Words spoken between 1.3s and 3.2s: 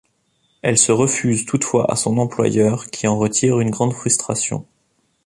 toutefois à son employeur qui en